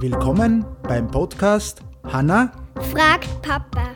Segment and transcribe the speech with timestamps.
[0.00, 2.52] Willkommen beim Podcast Hanna
[2.92, 3.92] fragt Papa.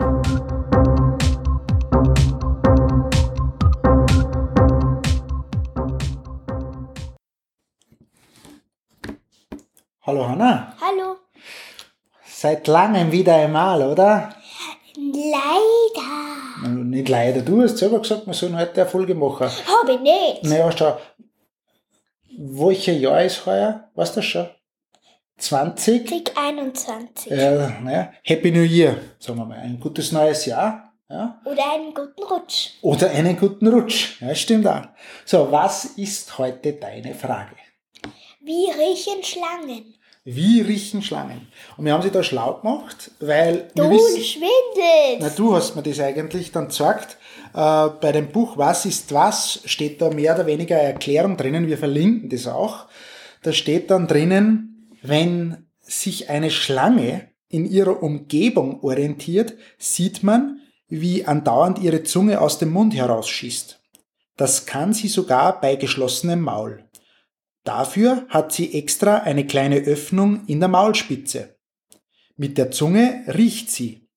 [10.03, 11.17] Hallo Hanna, Hallo.
[12.25, 14.35] seit langem wieder einmal, oder?
[14.97, 16.69] Leider.
[16.69, 19.49] Nicht leider, du hast selber gesagt, wir sollen heute eine Folge machen.
[19.49, 20.45] Hab ich nicht.
[20.45, 20.99] Naja, schau,
[22.37, 23.91] welches Jahr ist heuer?
[23.95, 24.49] Weißt du das schon?
[25.39, 26.09] 20?
[26.09, 27.31] 2021.
[27.33, 29.59] Ja, naja, Happy New Year, sagen wir mal.
[29.59, 30.95] Ein gutes neues Jahr.
[31.09, 31.41] Ja?
[31.45, 32.71] Oder einen guten Rutsch.
[32.83, 34.21] Oder einen guten Rutsch.
[34.21, 34.83] Ja, stimmt auch.
[35.25, 37.57] So, was ist heute deine Frage?
[38.41, 39.95] Wie riechen Schlangen?
[40.29, 41.47] Wie riechen Schlangen?
[41.77, 45.21] Und wir haben sie da schlau gemacht, weil Du wissen, schwindelst.
[45.21, 47.17] na, du hast mir das eigentlich dann gesagt.
[47.55, 51.69] Äh, bei dem Buch Was ist was steht da mehr oder weniger eine Erklärung drinnen.
[51.69, 52.87] Wir verlinken das auch.
[53.45, 61.25] Da steht dann drinnen, wenn sich eine Schlange in ihrer Umgebung orientiert, sieht man, wie
[61.25, 63.81] andauernd ihre Zunge aus dem Mund herausschießt.
[64.37, 66.83] Das kann sie sogar bei geschlossenem Maul.
[67.67, 71.57] Dafür hat sie extra eine kleine Öffnung in der Maulspitze.
[72.37, 74.09] Mit der Zunge riecht sie.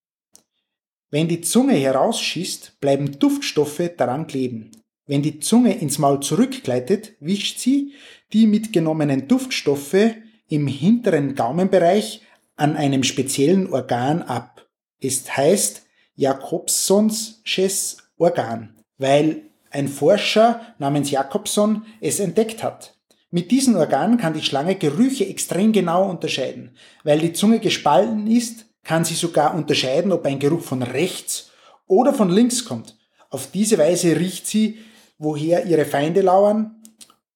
[1.09, 4.69] Wenn die Zunge herausschießt, bleiben Duftstoffe daran kleben.
[5.07, 7.93] Wenn die Zunge ins Maul zurückgleitet, wischt sie
[8.33, 10.13] die mitgenommenen Duftstoffe
[10.47, 12.21] im hinteren Gaumenbereich
[12.55, 14.69] an einem speziellen Organ ab.
[15.01, 19.41] Es heißt Jakobsonsches Organ, weil
[19.71, 22.98] ein Forscher namens Jakobson es entdeckt hat.
[23.31, 26.71] Mit diesem Organ kann die Schlange Gerüche extrem genau unterscheiden.
[27.03, 31.51] Weil die Zunge gespalten ist, kann sie sogar unterscheiden, ob ein Geruch von rechts
[31.85, 32.97] oder von links kommt.
[33.29, 34.79] Auf diese Weise riecht sie,
[35.19, 36.81] woher ihre Feinde lauern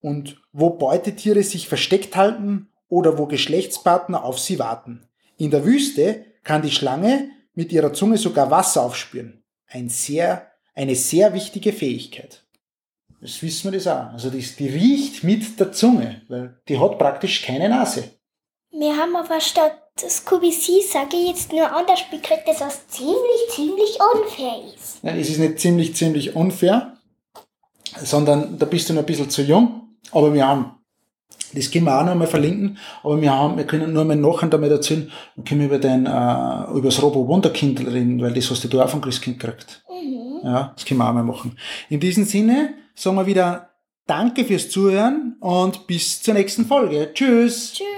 [0.01, 5.07] und wo Beutetiere sich versteckt halten oder wo Geschlechtspartner auf sie warten.
[5.37, 9.43] In der Wüste kann die Schlange mit ihrer Zunge sogar Wasser aufspüren.
[9.67, 12.42] Ein sehr, eine sehr wichtige Fähigkeit.
[13.23, 14.11] Das wissen wir das auch.
[14.11, 18.03] Also die, die riecht mit der Zunge, weil die hat praktisch keine Nase.
[18.69, 23.15] Wir haben aber statt Scooby C, sage ich jetzt nur anders, gekriegt, das was ziemlich,
[23.49, 25.01] ziemlich unfair ist.
[25.03, 26.97] Ja, es ist nicht ziemlich, ziemlich unfair,
[28.03, 29.95] sondern da bist du noch ein bisschen zu jung.
[30.11, 30.79] Aber wir haben,
[31.53, 34.49] das können wir auch noch mal verlinken, aber wir haben, wir können nur mal nachher
[34.49, 38.65] damit erzählen, wir können über dein, äh, über das Robo Wunderkind reden, weil das hast
[38.65, 39.81] du auch vom Christkind gekriegt.
[39.89, 40.41] Mhm.
[40.43, 41.57] Ja, das können wir auch mal machen.
[41.89, 43.69] In diesem Sinne sagen wir wieder
[44.05, 47.11] Danke fürs Zuhören und bis zur nächsten Folge.
[47.13, 47.73] Tschüss.
[47.73, 47.92] Tschüss.